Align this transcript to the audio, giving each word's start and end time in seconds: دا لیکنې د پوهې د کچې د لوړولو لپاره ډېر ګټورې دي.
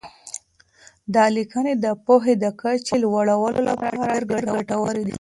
دا 1.15 1.25
لیکنې 1.35 1.73
د 1.83 1.85
پوهې 2.05 2.33
د 2.43 2.45
کچې 2.61 2.95
د 2.99 3.01
لوړولو 3.03 3.61
لپاره 3.67 4.23
ډېر 4.29 4.43
ګټورې 4.69 5.01
دي. 5.05 5.09